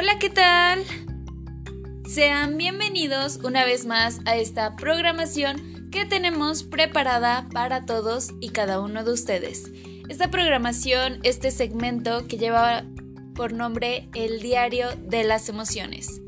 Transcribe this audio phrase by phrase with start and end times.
[0.00, 0.82] Hola, ¿qué tal?
[2.08, 8.80] Sean bienvenidos una vez más a esta programación que tenemos preparada para todos y cada
[8.80, 9.70] uno de ustedes.
[10.08, 12.86] Esta programación, este segmento que lleva
[13.34, 16.22] por nombre El Diario de las Emociones.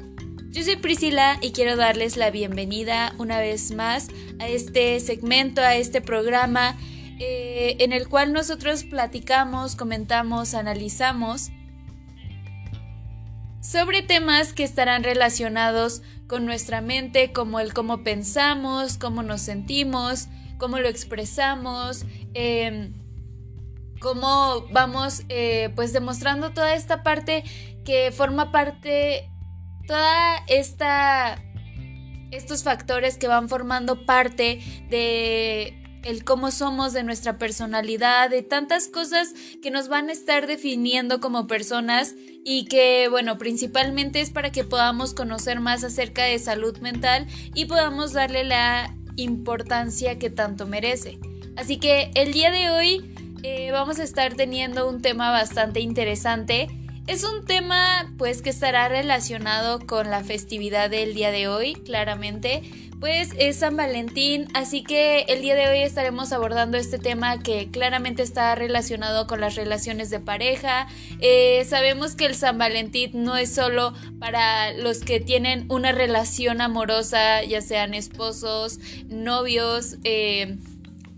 [0.50, 4.08] Yo soy Priscila y quiero darles la bienvenida una vez más
[4.38, 6.76] a este segmento, a este programa
[7.18, 11.50] eh, en el cual nosotros platicamos, comentamos, analizamos
[13.72, 20.28] sobre temas que estarán relacionados con nuestra mente, como el cómo pensamos, cómo nos sentimos,
[20.58, 22.04] cómo lo expresamos,
[22.34, 22.92] em,
[23.98, 27.44] cómo vamos eh, pues demostrando toda esta parte
[27.82, 29.30] que forma parte,
[29.86, 31.42] toda esta,
[32.30, 38.88] estos factores que van formando parte de el cómo somos, de nuestra personalidad, de tantas
[38.88, 44.50] cosas que nos van a estar definiendo como personas y que, bueno, principalmente es para
[44.50, 50.66] que podamos conocer más acerca de salud mental y podamos darle la importancia que tanto
[50.66, 51.18] merece.
[51.56, 56.68] Así que el día de hoy eh, vamos a estar teniendo un tema bastante interesante.
[57.08, 62.62] Es un tema pues que estará relacionado con la festividad del día de hoy, claramente,
[63.00, 67.68] pues es San Valentín, así que el día de hoy estaremos abordando este tema que
[67.72, 70.86] claramente está relacionado con las relaciones de pareja.
[71.18, 76.60] Eh, sabemos que el San Valentín no es solo para los que tienen una relación
[76.60, 78.78] amorosa, ya sean esposos,
[79.08, 80.56] novios, eh,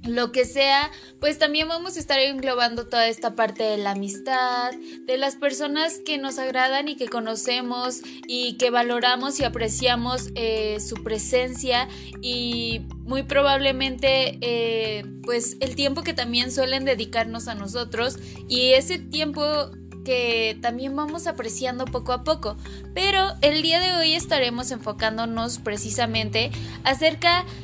[0.06, 4.72] lo que sea, pues también vamos a estar englobando toda esta parte de la amistad,
[4.72, 10.78] de las personas que nos agradan y que conocemos y que valoramos y apreciamos eh,
[10.80, 11.88] su presencia
[12.20, 18.98] y muy probablemente eh, pues el tiempo que también suelen dedicarnos a nosotros y ese
[18.98, 19.70] tiempo
[20.04, 22.56] que también vamos apreciando poco a poco.
[22.94, 26.50] Pero el día de hoy estaremos enfocándonos precisamente
[26.84, 27.63] acerca de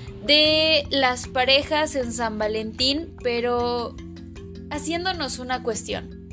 [0.90, 3.96] las parejas en San Valentín, pero
[4.70, 6.28] haciéndonos una cuestión.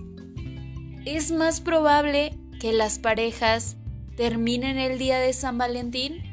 [1.05, 3.77] ¿Es más probable que las parejas
[4.15, 6.23] terminen el día de San Valentín?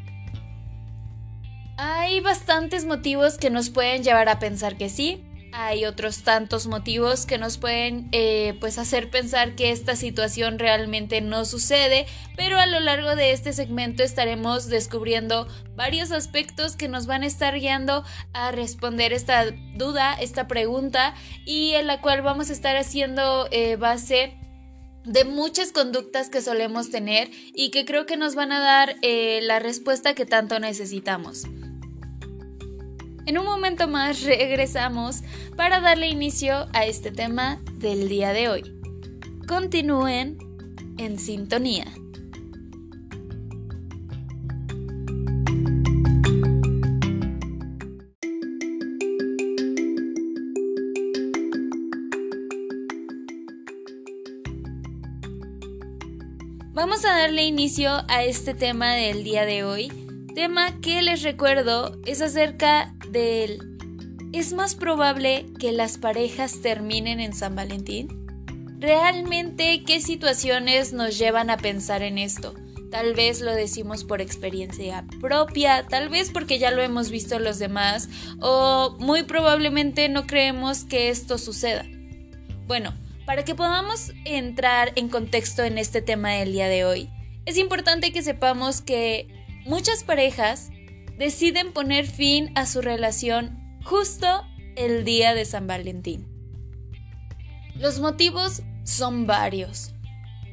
[1.77, 5.25] Hay bastantes motivos que nos pueden llevar a pensar que sí,
[5.57, 11.21] hay otros tantos motivos que nos pueden eh, pues hacer pensar que esta situación realmente
[11.21, 12.07] no sucede,
[12.37, 17.27] pero a lo largo de este segmento estaremos descubriendo varios aspectos que nos van a
[17.27, 19.45] estar guiando a responder esta
[19.77, 21.15] duda, esta pregunta
[21.47, 24.37] y en la cual vamos a estar haciendo eh, base
[25.05, 29.39] de muchas conductas que solemos tener y que creo que nos van a dar eh,
[29.43, 31.45] la respuesta que tanto necesitamos.
[33.27, 35.23] En un momento más regresamos
[35.57, 38.63] para darle inicio a este tema del día de hoy.
[39.49, 40.37] Continúen
[40.99, 41.87] en sintonía.
[56.75, 59.91] Vamos a darle inicio a este tema del día de hoy,
[60.35, 67.55] tema que les recuerdo es acerca ¿Es más probable que las parejas terminen en San
[67.55, 68.09] Valentín?
[68.81, 72.55] ¿Realmente qué situaciones nos llevan a pensar en esto?
[72.91, 77.59] Tal vez lo decimos por experiencia propia, tal vez porque ya lo hemos visto los
[77.59, 78.09] demás,
[78.41, 81.87] o muy probablemente no creemos que esto suceda.
[82.67, 82.95] Bueno,
[83.27, 87.11] para que podamos entrar en contexto en este tema del día de hoy,
[87.47, 89.29] es importante que sepamos que
[89.65, 90.71] muchas parejas
[91.19, 94.27] deciden poner fin a su relación justo
[94.77, 96.27] el día de San Valentín.
[97.77, 99.95] Los motivos son varios,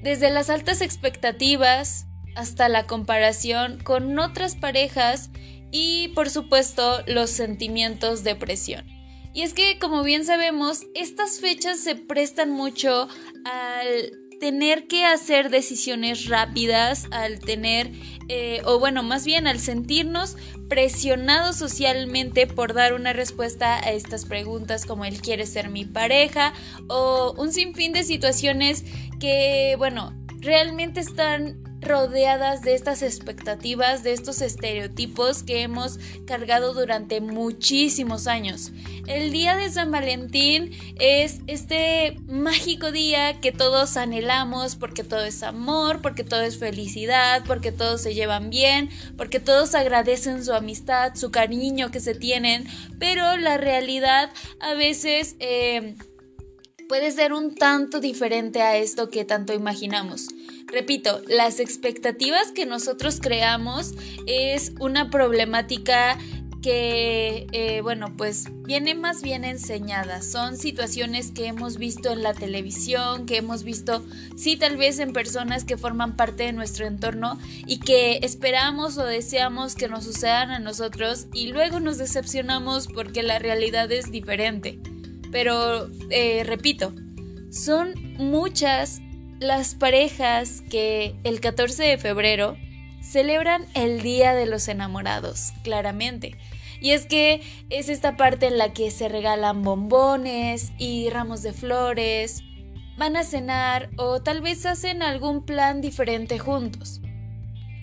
[0.03, 5.29] desde las altas expectativas hasta la comparación con otras parejas
[5.71, 8.85] y por supuesto los sentimientos de presión.
[9.33, 13.07] Y es que como bien sabemos, estas fechas se prestan mucho
[13.45, 17.91] al tener que hacer decisiones rápidas, al tener,
[18.33, 20.37] eh, o bueno, más bien al sentirnos
[20.69, 26.53] presionados socialmente por dar una respuesta a estas preguntas como él quiere ser mi pareja
[26.87, 28.85] o un sinfín de situaciones
[29.19, 37.21] que, bueno, realmente están rodeadas de estas expectativas, de estos estereotipos que hemos cargado durante
[37.21, 38.71] muchísimos años.
[39.07, 45.41] El día de San Valentín es este mágico día que todos anhelamos porque todo es
[45.43, 51.15] amor, porque todo es felicidad, porque todos se llevan bien, porque todos agradecen su amistad,
[51.15, 52.67] su cariño que se tienen,
[52.99, 54.29] pero la realidad
[54.59, 55.35] a veces...
[55.39, 55.95] Eh,
[56.91, 60.27] puede ser un tanto diferente a esto que tanto imaginamos.
[60.71, 63.93] Repito, las expectativas que nosotros creamos
[64.25, 66.17] es una problemática
[66.61, 70.21] que, eh, bueno, pues viene más bien enseñada.
[70.21, 74.05] Son situaciones que hemos visto en la televisión, que hemos visto,
[74.37, 79.05] sí, tal vez en personas que forman parte de nuestro entorno y que esperamos o
[79.05, 84.79] deseamos que nos sucedan a nosotros y luego nos decepcionamos porque la realidad es diferente.
[85.31, 86.93] Pero, eh, repito,
[87.49, 89.01] son muchas
[89.41, 92.57] las parejas que el 14 de febrero
[93.01, 96.37] celebran el Día de los Enamorados, claramente.
[96.79, 97.41] Y es que
[97.71, 102.43] es esta parte en la que se regalan bombones y ramos de flores,
[102.99, 107.01] van a cenar o tal vez hacen algún plan diferente juntos.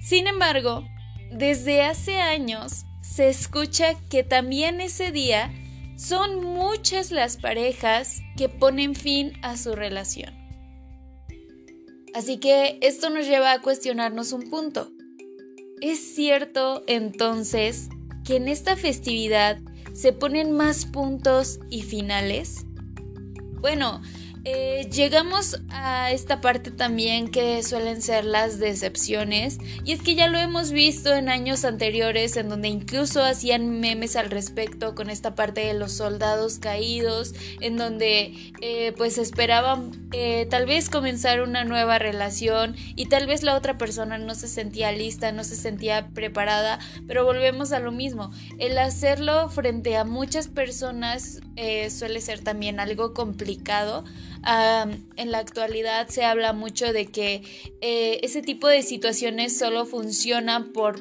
[0.00, 0.86] Sin embargo,
[1.32, 5.52] desde hace años se escucha que también ese día
[5.96, 10.37] son muchas las parejas que ponen fin a su relación.
[12.18, 14.90] Así que esto nos lleva a cuestionarnos un punto.
[15.80, 17.90] ¿Es cierto entonces
[18.24, 19.60] que en esta festividad
[19.94, 22.66] se ponen más puntos y finales?
[23.60, 24.02] Bueno,
[24.44, 30.28] eh, llegamos a esta parte también que suelen ser las decepciones y es que ya
[30.28, 35.34] lo hemos visto en años anteriores en donde incluso hacían memes al respecto con esta
[35.34, 41.64] parte de los soldados caídos en donde eh, pues esperaban eh, tal vez comenzar una
[41.64, 46.08] nueva relación y tal vez la otra persona no se sentía lista, no se sentía
[46.08, 51.40] preparada, pero volvemos a lo mismo, el hacerlo frente a muchas personas
[51.90, 54.04] suele ser también algo complicado
[55.16, 57.42] en la actualidad se habla mucho de que
[57.80, 61.00] eh, ese tipo de situaciones solo funcionan por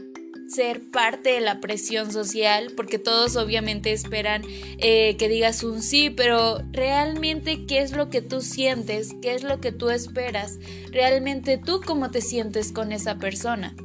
[0.50, 4.44] ser parte de la presión social, porque todos obviamente esperan
[4.78, 9.44] eh, que digas un sí, pero realmente qué es lo que tú sientes, qué es
[9.44, 10.58] lo que tú esperas,
[10.92, 13.76] realmente tú cómo te sientes con esa persona.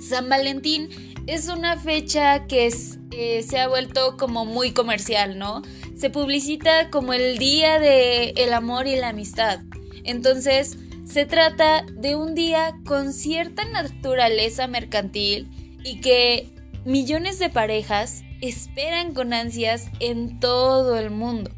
[0.00, 0.88] San Valentín
[1.26, 2.72] es una fecha que
[3.10, 5.62] eh, se ha vuelto como muy comercial, ¿no?
[6.00, 9.60] Se publicita como el Día de el Amor y la Amistad.
[10.02, 15.50] Entonces, se trata de un día con cierta naturaleza mercantil
[15.84, 16.48] y que
[16.86, 21.50] millones de parejas esperan con ansias en todo el mundo,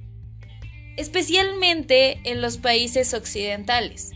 [0.97, 4.11] especialmente en los países occidentales.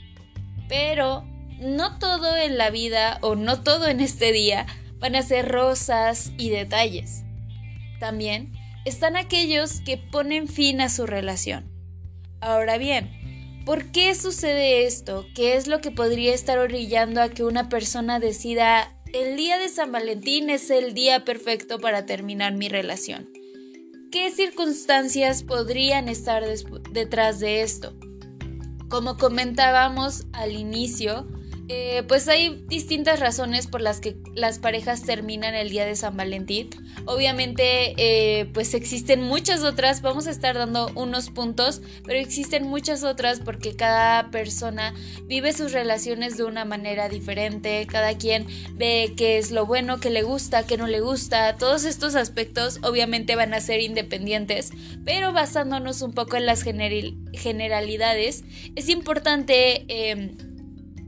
[0.69, 1.25] Pero
[1.61, 4.67] no todo en la vida o no todo en este día
[4.99, 7.22] van a ser rosas y detalles.
[8.00, 8.56] También
[8.87, 11.69] están aquellos que ponen fin a su relación.
[12.41, 15.27] Ahora bien, ¿por qué sucede esto?
[15.35, 19.69] ¿Qué es lo que podría estar orillando a que una persona decida el día de
[19.69, 23.29] San Valentín es el día perfecto para terminar mi relación?
[24.12, 26.44] ¿Qué circunstancias podrían estar
[26.93, 27.93] detrás de esto?
[28.89, 31.27] Como comentábamos al inicio,
[31.69, 36.17] eh, pues hay distintas razones por las que las parejas terminan el día de San
[36.17, 36.71] Valentín.
[37.07, 43.03] Obviamente, eh, pues existen muchas otras, vamos a estar dando unos puntos, pero existen muchas
[43.03, 49.39] otras porque cada persona vive sus relaciones de una manera diferente, cada quien ve qué
[49.39, 53.55] es lo bueno, qué le gusta, qué no le gusta, todos estos aspectos obviamente van
[53.55, 54.71] a ser independientes,
[55.05, 58.44] pero basándonos un poco en las generalidades,
[58.77, 59.85] es importante...
[59.89, 60.45] Em,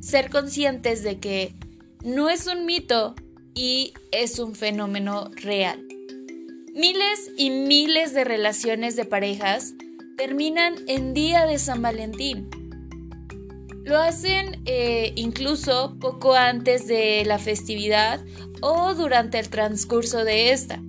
[0.09, 1.55] ser conscientes de que
[2.03, 3.15] no es un mito
[3.55, 5.87] y es un fenómeno real.
[6.75, 9.75] Miles y miles de relaciones de parejas
[10.17, 12.49] terminan en día de San Valentín.
[13.85, 18.25] Lo hacen eh, incluso poco antes de la festividad
[18.63, 20.81] o durante el transcurso de esta.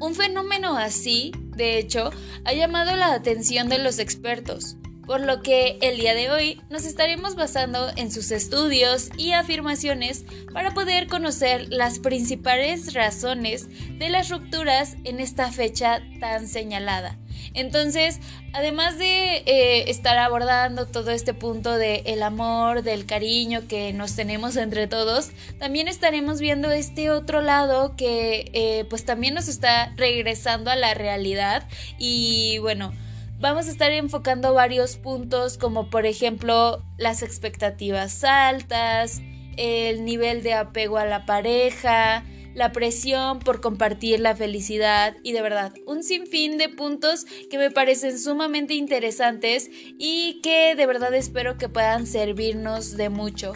[0.00, 2.10] Un fenómeno así, de hecho,
[2.44, 4.76] ha llamado la atención de los expertos,
[5.08, 10.26] por lo que el día de hoy nos estaremos basando en sus estudios y afirmaciones
[10.52, 17.18] para poder conocer las principales razones de las rupturas en esta fecha tan señalada.
[17.54, 18.20] Entonces,
[18.52, 24.14] además de eh, estar abordando todo este punto del el amor, del cariño que nos
[24.14, 29.90] tenemos entre todos, también estaremos viendo este otro lado que eh, pues también nos está
[29.96, 31.66] regresando a la realidad
[31.98, 32.92] y bueno,
[33.40, 39.20] vamos a estar enfocando varios puntos como por ejemplo las expectativas altas,
[39.56, 45.42] el nivel de apego a la pareja, la presión por compartir la felicidad y de
[45.42, 51.56] verdad un sinfín de puntos que me parecen sumamente interesantes y que de verdad espero
[51.56, 53.52] que puedan servirnos de mucho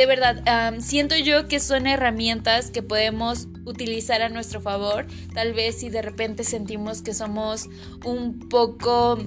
[0.00, 5.06] de verdad, siento yo que son herramientas que podemos utilizar a nuestro favor.
[5.34, 7.68] Tal vez si de repente sentimos que somos
[8.06, 9.18] un poco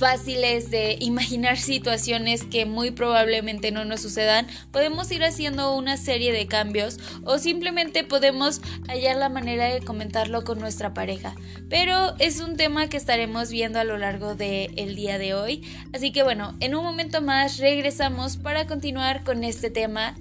[0.00, 6.32] fáciles de imaginar situaciones que muy probablemente no nos sucedan, podemos ir haciendo una serie
[6.32, 11.34] de cambios o simplemente podemos hallar la manera de comentarlo con nuestra pareja.
[11.68, 15.62] Pero es un tema que estaremos viendo a lo largo del día de hoy.
[15.92, 20.16] Así que bueno, en un momento más regresamos para continuar con este tema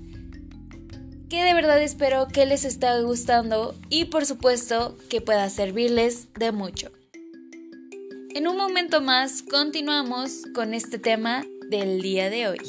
[1.30, 6.52] que de verdad espero que les esté gustando y por supuesto que pueda servirles de
[6.52, 6.99] mucho.
[8.36, 12.60] En un momento más continuamos con este tema del día de hoy.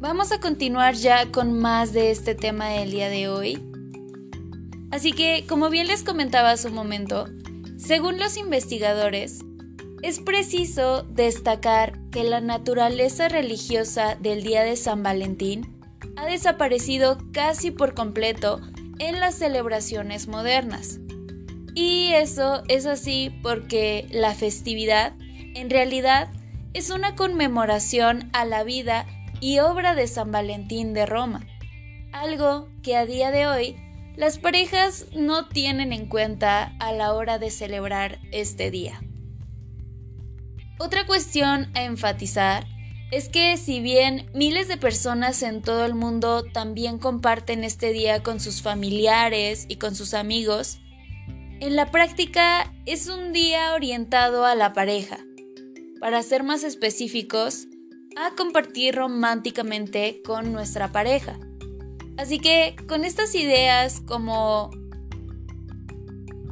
[0.00, 3.62] Vamos a continuar ya con más de este tema del día de hoy.
[4.90, 7.26] Así que, como bien les comentaba hace un momento,
[7.76, 9.44] según los investigadores,
[10.08, 15.82] es preciso destacar que la naturaleza religiosa del Día de San Valentín
[16.16, 18.58] ha desaparecido casi por completo
[18.98, 20.98] en las celebraciones modernas.
[21.74, 25.12] Y eso es así porque la festividad
[25.54, 26.30] en realidad
[26.72, 29.04] es una conmemoración a la vida
[29.42, 31.46] y obra de San Valentín de Roma,
[32.12, 33.76] algo que a día de hoy
[34.16, 39.02] las parejas no tienen en cuenta a la hora de celebrar este día.
[40.78, 42.66] Otra cuestión a enfatizar
[43.10, 48.22] es que si bien miles de personas en todo el mundo también comparten este día
[48.22, 50.78] con sus familiares y con sus amigos,
[51.60, 55.18] en la práctica es un día orientado a la pareja.
[56.00, 57.66] Para ser más específicos,
[58.16, 61.38] a compartir románticamente con nuestra pareja.
[62.16, 64.70] Así que con estas ideas como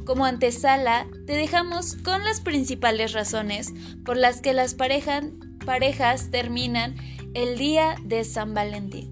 [0.07, 3.73] como antesala, te dejamos con las principales razones
[4.05, 6.95] por las que las parejas terminan
[7.33, 9.11] el día de San Valentín.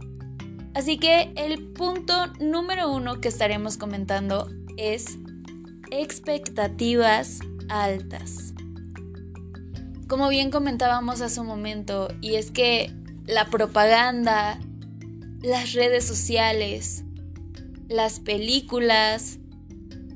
[0.74, 4.48] Así que el punto número uno que estaremos comentando
[4.78, 5.18] es
[5.92, 8.54] expectativas altas.
[10.08, 12.94] Como bien comentábamos hace un momento, y es que
[13.26, 14.62] la propaganda,
[15.42, 17.04] las redes sociales,
[17.90, 19.40] las películas,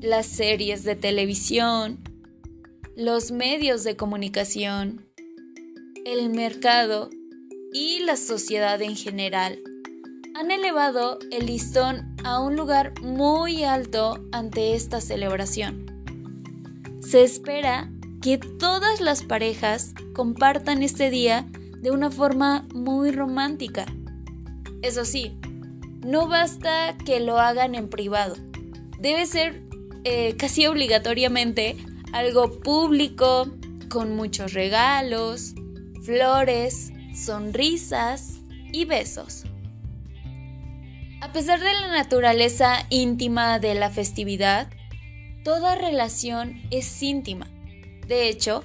[0.01, 1.99] las series de televisión,
[2.95, 5.05] los medios de comunicación,
[6.05, 7.09] el mercado
[7.73, 9.59] y la sociedad en general
[10.35, 15.85] han elevado el listón a un lugar muy alto ante esta celebración.
[17.01, 17.91] Se espera
[18.21, 21.47] que todas las parejas compartan este día
[21.81, 23.85] de una forma muy romántica.
[24.81, 25.37] Eso sí,
[26.05, 28.35] no basta que lo hagan en privado.
[28.99, 29.68] Debe ser
[30.03, 31.75] eh, casi obligatoriamente
[32.13, 33.47] algo público,
[33.89, 35.53] con muchos regalos,
[36.03, 38.39] flores, sonrisas
[38.71, 39.45] y besos.
[41.21, 44.69] A pesar de la naturaleza íntima de la festividad,
[45.43, 47.47] toda relación es íntima.
[48.07, 48.63] De hecho,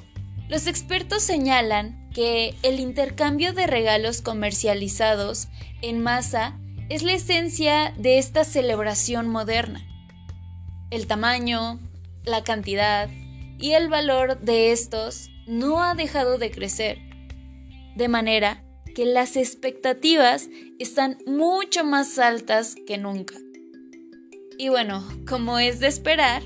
[0.49, 5.49] los expertos señalan que el intercambio de regalos comercializados
[5.83, 9.85] en masa es la esencia de esta celebración moderna
[10.95, 11.81] el tamaño,
[12.25, 13.09] la cantidad
[13.59, 16.99] y el valor de estos no ha dejado de crecer,
[17.97, 18.63] de manera
[18.95, 20.49] que las expectativas
[20.79, 23.35] están mucho más altas que nunca.
[24.57, 26.43] Y bueno, como es de esperar,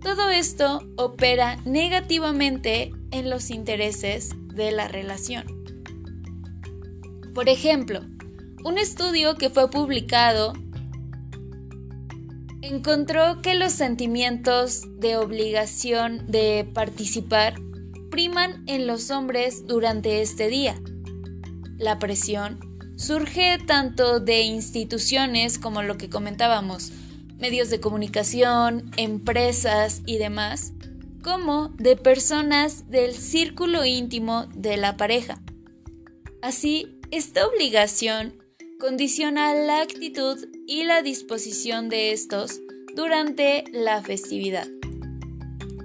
[0.00, 5.44] todo esto opera negativamente en los intereses de la relación.
[7.34, 8.00] Por ejemplo,
[8.64, 10.54] un estudio que fue publicado
[12.62, 17.54] encontró que los sentimientos de obligación de participar
[18.10, 20.80] priman en los hombres durante este día.
[21.76, 22.60] La presión
[22.96, 26.92] surge tanto de instituciones como lo que comentábamos,
[27.38, 30.72] medios de comunicación, empresas y demás,
[31.24, 35.40] como de personas del círculo íntimo de la pareja.
[36.42, 38.41] Así, esta obligación
[38.82, 42.60] condiciona la actitud y la disposición de estos
[42.96, 44.66] durante la festividad.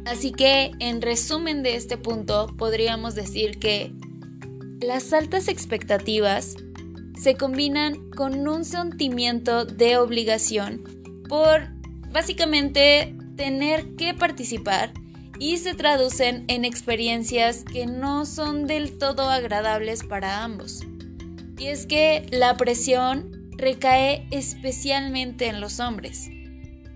[0.08, 3.92] Así que, en resumen de este punto, podríamos decir que
[4.82, 6.56] las altas expectativas
[7.22, 10.84] se combinan con un sentimiento de obligación
[11.30, 11.68] por
[12.12, 14.92] básicamente tener que participar
[15.40, 20.82] y se traducen en experiencias que no son del todo agradables para ambos.
[21.58, 26.30] Y es que la presión recae especialmente en los hombres.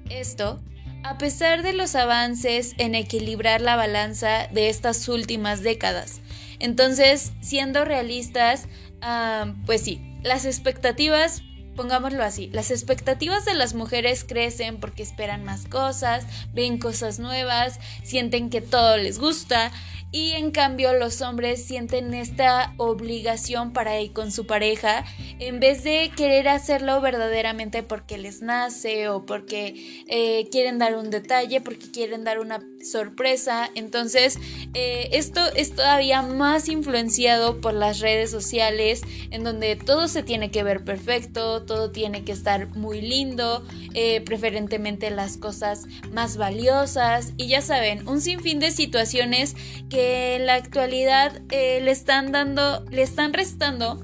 [0.10, 0.60] Esto
[1.03, 6.22] a pesar de los avances en equilibrar la balanza de estas últimas décadas.
[6.60, 8.68] Entonces, siendo realistas,
[9.01, 11.41] ah, pues sí, las expectativas
[11.75, 17.80] pongámoslo así, las expectativas de las mujeres crecen porque esperan más cosas, ven cosas nuevas,
[18.03, 19.72] sienten que todo les gusta
[20.12, 25.06] y en cambio los hombres sienten esta obligación para ir con su pareja
[25.39, 31.10] en vez de querer hacerlo verdaderamente porque les nace o porque eh, quieren dar un
[31.10, 33.70] detalle, porque quieren dar una sorpresa.
[33.75, 34.38] Entonces
[34.74, 39.01] eh, esto es todavía más influenciado por las redes sociales
[39.32, 43.63] en donde todo se tiene que ver perfecto, todo tiene que estar muy lindo,
[43.94, 49.56] eh, preferentemente las cosas más valiosas y ya saben, un sinfín de situaciones
[49.89, 54.01] que en la actualidad eh, le están dando, le están restando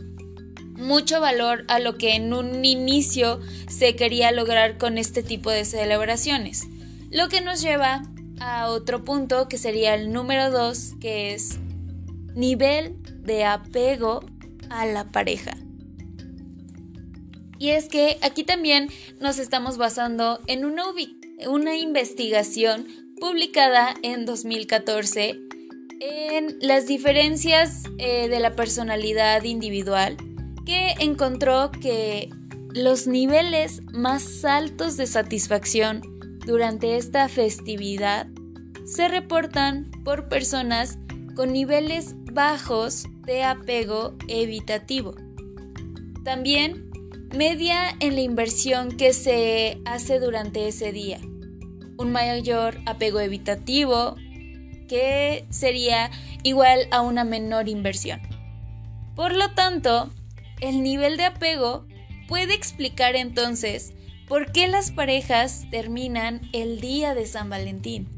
[0.78, 5.66] mucho valor a lo que en un inicio se quería lograr con este tipo de
[5.66, 6.68] celebraciones.
[7.10, 8.04] Lo que nos lleva
[8.40, 11.58] a otro punto que sería el número 2, que es
[12.36, 14.24] nivel de apego
[14.70, 15.58] a la pareja.
[17.60, 18.90] Y es que aquí también
[19.20, 20.84] nos estamos basando en una,
[21.48, 22.86] una investigación
[23.20, 25.48] publicada en 2014
[26.00, 30.18] en las diferencias eh, de la personalidad individual
[30.66, 32.30] que encontró que
[32.74, 36.02] los niveles más altos de satisfacción
[36.46, 38.28] durante esta festividad
[38.86, 40.98] se reportan por personas
[41.36, 45.16] con niveles bajos de apego evitativo.
[46.24, 46.90] También
[47.36, 51.20] media en la inversión que se hace durante ese día.
[51.98, 54.16] Un mayor apego evitativo
[54.88, 56.10] que sería
[56.44, 58.22] igual a una menor inversión.
[59.16, 60.10] Por lo tanto,
[60.62, 61.86] el nivel de apego
[62.28, 63.94] puede explicar entonces
[64.28, 68.10] por qué las parejas terminan el día de San Valentín.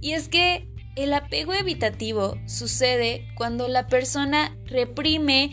[0.00, 5.52] Y es que el apego evitativo sucede cuando la persona reprime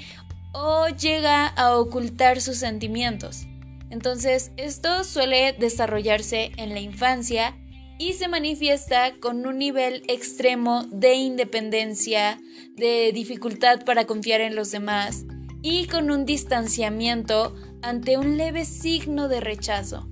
[0.53, 3.45] o llega a ocultar sus sentimientos.
[3.89, 7.55] Entonces, esto suele desarrollarse en la infancia
[7.99, 12.39] y se manifiesta con un nivel extremo de independencia,
[12.75, 15.25] de dificultad para confiar en los demás
[15.61, 20.07] y con un distanciamiento ante un leve signo de rechazo.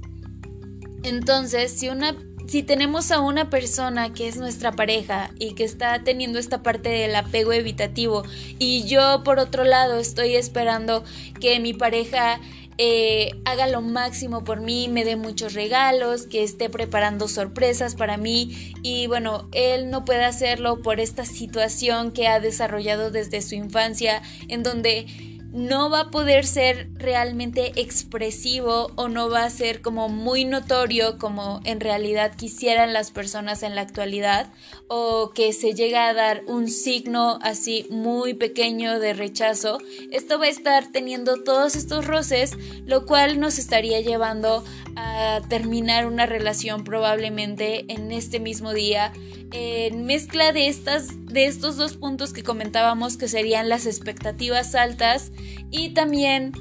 [1.03, 2.15] Entonces, si una
[2.47, 6.89] si tenemos a una persona que es nuestra pareja y que está teniendo esta parte
[6.89, 8.23] del apego evitativo
[8.59, 11.03] y yo por otro lado estoy esperando
[11.39, 12.39] que mi pareja
[12.77, 18.17] eh, haga lo máximo por mí, me dé muchos regalos, que esté preparando sorpresas para
[18.17, 18.73] mí.
[18.81, 24.21] Y bueno, él no puede hacerlo por esta situación que ha desarrollado desde su infancia
[24.47, 30.09] en donde no va a poder ser realmente expresivo o no va a ser como
[30.09, 34.51] muy notorio como en realidad quisieran las personas en la actualidad
[34.89, 39.77] o que se llega a dar un signo así muy pequeño de rechazo,
[40.11, 42.51] esto va a estar teniendo todos estos roces,
[42.85, 44.65] lo cual nos estaría llevando
[44.95, 49.11] a terminar una relación probablemente en este mismo día
[49.51, 55.31] en mezcla de estas de estos dos puntos que comentábamos que serían las expectativas altas
[55.71, 56.51] y también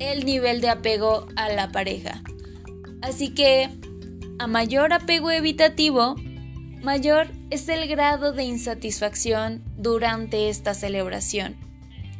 [0.00, 2.22] el nivel de apego a la pareja.
[3.00, 3.70] Así que
[4.38, 6.16] a mayor apego evitativo,
[6.82, 11.63] mayor es el grado de insatisfacción durante esta celebración.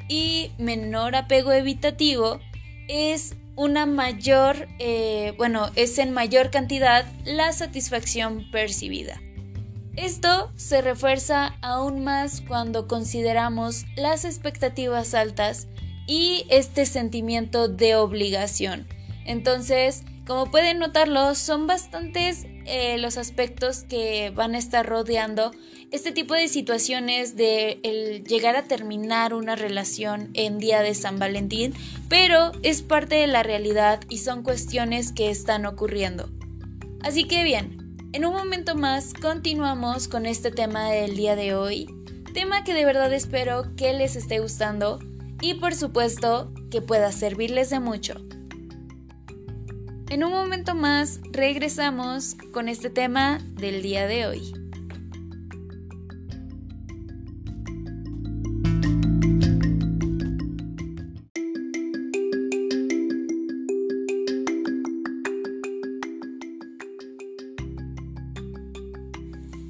[0.09, 2.41] Y menor apego evitativo
[2.89, 9.21] es una mayor, eh, bueno, es en mayor cantidad la satisfacción percibida.
[9.97, 15.69] Esto se refuerza aún más cuando consideramos las expectativas altas
[16.07, 18.89] y este sentimiento de obligación.
[19.25, 25.53] Entonces, como pueden notarlo, son bastantes eh, los aspectos que van a estar rodeando
[25.91, 31.19] este tipo de situaciones de el llegar a terminar una relación en día de San
[31.19, 31.73] Valentín,
[32.09, 36.31] pero es parte de la realidad y son cuestiones que están ocurriendo.
[37.01, 41.87] Así que bien, en un momento más continuamos con este tema del día de hoy,
[42.33, 44.99] tema que de verdad espero que les esté gustando
[45.41, 48.17] y por supuesto que pueda servirles de mucho.
[50.11, 54.53] En un momento más regresamos con este tema del día de hoy.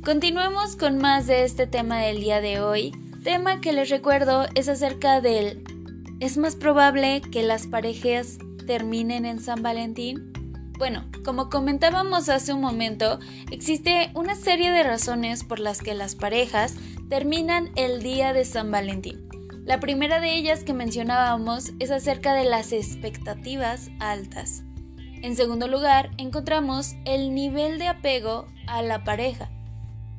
[0.05, 2.92] Continuemos con más de este tema del día de hoy.
[3.23, 5.62] Tema que les recuerdo es acerca del...
[6.20, 10.33] Es más probable que las parejas terminen en San Valentín?
[10.79, 16.16] Bueno, como comentábamos hace un momento, existe una serie de razones por las que las
[16.16, 16.74] parejas
[17.09, 19.29] terminan el día de San Valentín.
[19.64, 24.64] La primera de ellas que mencionábamos es acerca de las expectativas altas.
[25.22, 29.48] En segundo lugar, encontramos el nivel de apego a la pareja.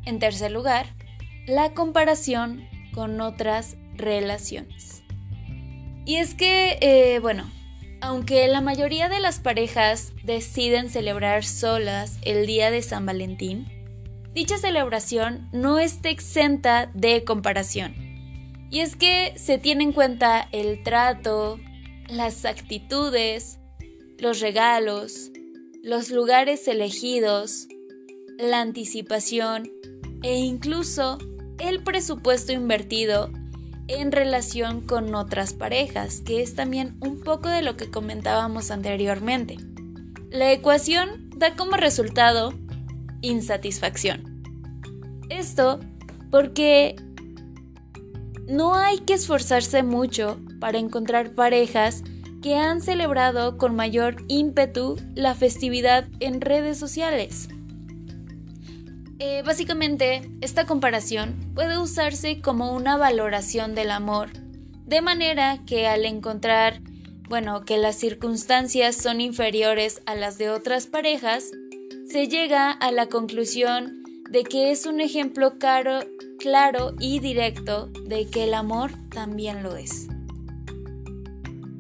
[0.04, 0.88] En tercer lugar,
[1.46, 5.04] la comparación con otras relaciones.
[6.06, 7.44] Y es que, eh, bueno,
[8.06, 13.66] aunque la mayoría de las parejas deciden celebrar solas el día de San Valentín,
[14.32, 17.96] dicha celebración no está exenta de comparación.
[18.70, 21.60] Y es que se tiene en cuenta el trato,
[22.08, 23.58] las actitudes,
[24.20, 25.32] los regalos,
[25.82, 27.68] los lugares elegidos,
[28.38, 29.72] la anticipación
[30.22, 31.18] e incluso
[31.58, 33.32] el presupuesto invertido
[33.88, 39.58] en relación con otras parejas, que es también un poco de lo que comentábamos anteriormente.
[40.32, 42.54] La ecuación da como resultado
[43.22, 44.44] insatisfacción.
[45.30, 45.80] Esto
[46.32, 46.96] porque
[48.48, 52.04] no hay que esforzarse mucho para encontrar parejas
[52.42, 57.50] que han celebrado con mayor ímpetu la festividad en redes sociales.
[59.18, 64.30] Eh, básicamente, esta comparación puede usarse como una valoración del amor,
[64.86, 66.82] de manera que al encontrar,
[67.30, 71.52] bueno, que las circunstancias son inferiores a las de otras parejas,
[72.10, 78.44] se llega a la conclusión de que es un ejemplo claro y directo de que
[78.44, 80.08] el amor también lo es.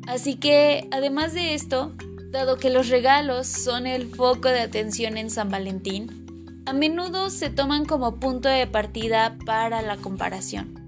[0.08, 1.94] Así que, además de esto,
[2.32, 6.25] dado que los regalos son el foco de atención en San Valentín,
[6.66, 10.86] a menudo se toman como punto de partida para la comparación.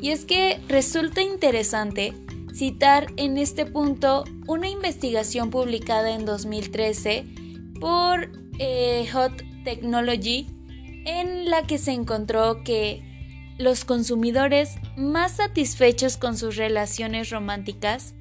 [0.00, 2.14] Y es que resulta interesante
[2.54, 7.24] citar en este punto una investigación publicada en 2013
[7.80, 10.46] por eh, Hot Technology
[11.04, 13.02] en la que se encontró que
[13.58, 18.14] los consumidores más satisfechos con sus relaciones románticas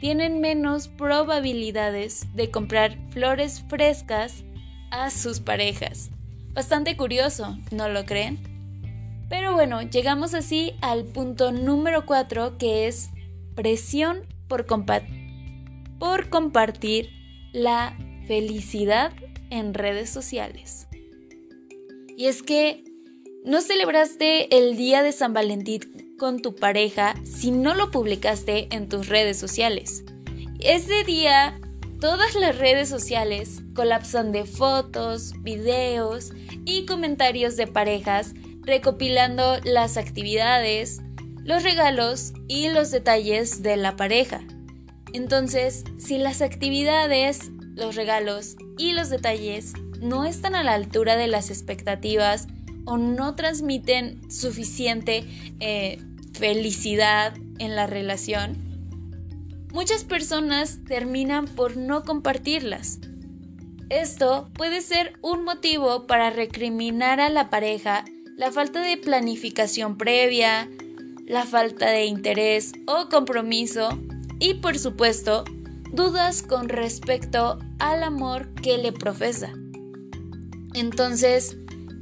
[0.00, 4.44] tienen menos probabilidades de comprar flores frescas
[4.90, 6.10] a sus parejas.
[6.58, 8.36] Bastante curioso, ¿no lo creen?
[9.28, 13.10] Pero bueno, llegamos así al punto número 4 que es
[13.54, 14.66] presión por,
[16.00, 17.10] por compartir
[17.52, 19.12] la felicidad
[19.50, 20.88] en redes sociales.
[22.16, 22.82] Y es que
[23.44, 28.88] no celebraste el día de San Valentín con tu pareja si no lo publicaste en
[28.88, 30.02] tus redes sociales.
[30.58, 31.60] Ese día
[32.00, 36.32] todas las redes sociales colapsan de fotos, videos
[36.68, 41.00] y comentarios de parejas recopilando las actividades,
[41.42, 44.42] los regalos y los detalles de la pareja.
[45.14, 51.26] Entonces, si las actividades, los regalos y los detalles no están a la altura de
[51.26, 52.48] las expectativas
[52.84, 55.24] o no transmiten suficiente
[55.60, 55.98] eh,
[56.34, 58.58] felicidad en la relación,
[59.72, 63.00] muchas personas terminan por no compartirlas
[63.90, 68.04] esto puede ser un motivo para recriminar a la pareja
[68.36, 70.68] la falta de planificación previa,
[71.26, 73.98] la falta de interés o compromiso
[74.38, 75.44] y por supuesto
[75.92, 79.52] dudas con respecto al amor que le profesa.
[80.74, 81.56] Entonces,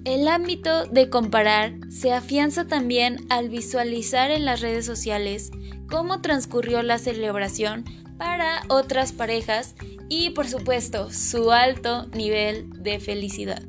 [0.04, 5.50] el ámbito de comparar se afianza también al visualizar en las redes sociales
[5.88, 7.84] cómo transcurrió la celebración
[8.18, 9.74] para otras parejas
[10.08, 13.62] y por supuesto su alto nivel de felicidad.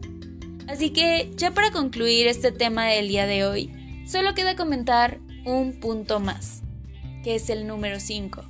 [0.67, 3.71] Así que ya para concluir este tema del día de hoy,
[4.07, 6.61] solo queda comentar un punto más,
[7.23, 8.43] que es el número 5.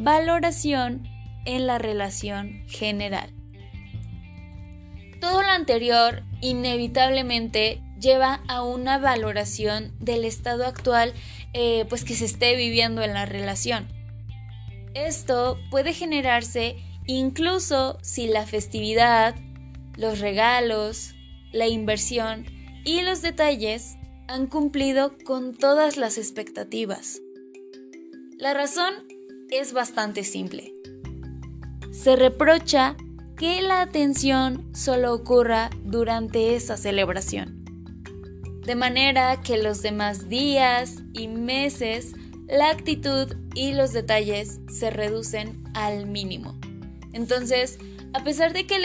[0.00, 1.08] Valoración
[1.44, 3.30] en la relación general.
[5.20, 11.12] Todo lo anterior inevitablemente lleva a una valoración del estado actual
[11.52, 13.97] eh, pues que se esté viviendo en la relación.
[15.06, 19.36] Esto puede generarse incluso si la festividad,
[19.96, 21.14] los regalos,
[21.52, 22.46] la inversión
[22.84, 27.20] y los detalles han cumplido con todas las expectativas.
[28.38, 28.92] La razón
[29.50, 30.74] es bastante simple.
[31.92, 32.96] Se reprocha
[33.36, 37.64] que la atención solo ocurra durante esa celebración.
[38.66, 42.14] De manera que los demás días y meses
[42.48, 46.58] la actitud y los detalles se reducen al mínimo.
[47.12, 47.78] Entonces,
[48.14, 48.78] a pesar de que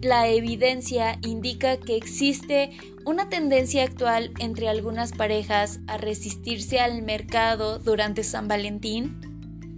[0.00, 2.70] la, evidencia indica que existe
[3.04, 9.20] una tendencia actual entre algunas parejas a resistirse al mercado durante San Valentín,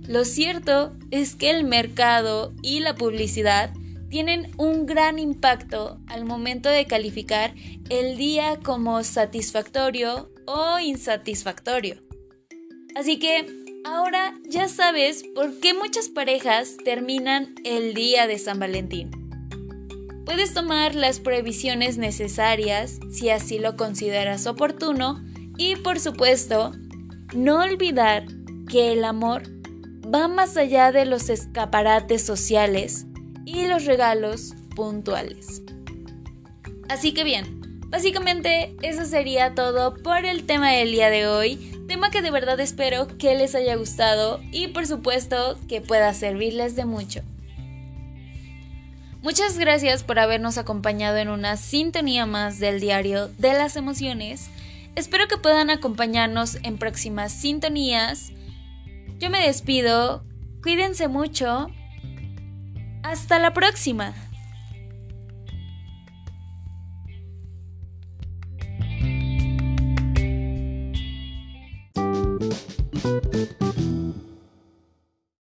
[0.07, 3.73] lo cierto es que el mercado y la publicidad
[4.09, 7.55] tienen un gran impacto al momento de calificar
[7.89, 12.12] el día como satisfactorio o insatisfactorio.
[12.95, 13.47] Así que
[13.85, 19.11] ahora ya sabes por qué muchas parejas terminan el día de San Valentín.
[20.25, 25.23] Puedes tomar las previsiones necesarias si así lo consideras oportuno
[25.57, 26.73] y por supuesto,
[27.35, 28.27] no olvidar
[28.69, 29.43] que el amor
[30.13, 33.07] va más allá de los escaparates sociales
[33.45, 35.63] y los regalos puntuales.
[36.89, 42.11] Así que bien, básicamente eso sería todo por el tema del día de hoy, tema
[42.11, 46.85] que de verdad espero que les haya gustado y por supuesto que pueda servirles de
[46.85, 47.23] mucho.
[49.23, 54.51] Muchas gracias por habernos acompañado en una sintonía más del diario de las emociones.
[54.97, 58.33] Espero que puedan acompañarnos en próximas sintonías.
[59.19, 60.25] Yo me despido,
[60.63, 61.69] cuídense mucho
[63.05, 64.13] hasta la próxima.